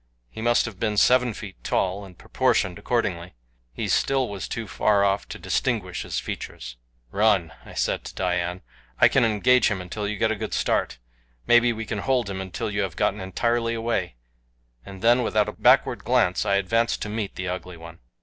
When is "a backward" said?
15.47-16.03